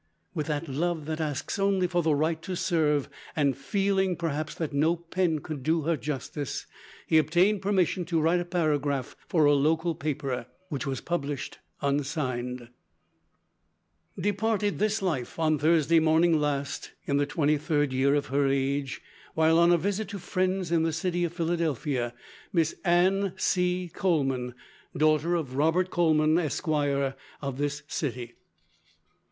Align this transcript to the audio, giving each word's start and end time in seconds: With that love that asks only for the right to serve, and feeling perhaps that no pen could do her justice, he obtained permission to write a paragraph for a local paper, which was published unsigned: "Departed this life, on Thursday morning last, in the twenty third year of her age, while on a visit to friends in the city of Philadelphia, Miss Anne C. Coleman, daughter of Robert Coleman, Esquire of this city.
With 0.33 0.47
that 0.47 0.67
love 0.67 1.05
that 1.05 1.21
asks 1.21 1.59
only 1.59 1.85
for 1.85 2.01
the 2.01 2.15
right 2.15 2.41
to 2.41 2.55
serve, 2.55 3.07
and 3.35 3.55
feeling 3.55 4.15
perhaps 4.15 4.55
that 4.55 4.73
no 4.73 4.95
pen 4.95 5.37
could 5.41 5.61
do 5.61 5.83
her 5.83 5.95
justice, 5.95 6.65
he 7.05 7.19
obtained 7.19 7.61
permission 7.61 8.03
to 8.05 8.19
write 8.19 8.39
a 8.39 8.45
paragraph 8.45 9.15
for 9.27 9.45
a 9.45 9.53
local 9.53 9.93
paper, 9.93 10.47
which 10.69 10.87
was 10.87 11.01
published 11.01 11.59
unsigned: 11.83 12.69
"Departed 14.19 14.79
this 14.79 15.03
life, 15.03 15.37
on 15.37 15.59
Thursday 15.59 15.99
morning 15.99 16.39
last, 16.39 16.93
in 17.05 17.17
the 17.17 17.27
twenty 17.27 17.59
third 17.59 17.93
year 17.93 18.15
of 18.15 18.25
her 18.25 18.47
age, 18.47 19.03
while 19.35 19.59
on 19.59 19.71
a 19.71 19.77
visit 19.77 20.07
to 20.07 20.17
friends 20.17 20.71
in 20.71 20.81
the 20.81 20.91
city 20.93 21.25
of 21.25 21.33
Philadelphia, 21.33 22.11
Miss 22.51 22.73
Anne 22.83 23.33
C. 23.37 23.87
Coleman, 23.93 24.55
daughter 24.97 25.35
of 25.35 25.53
Robert 25.55 25.91
Coleman, 25.91 26.39
Esquire 26.39 27.13
of 27.39 27.59
this 27.59 27.83
city. 27.87 28.33